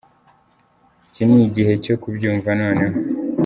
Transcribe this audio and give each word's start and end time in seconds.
Iki 1.07 1.23
ni 1.31 1.45
gihe 1.55 1.73
cyo 1.83 1.95
kubyumva 2.01 2.49
noneho.” 2.59 2.95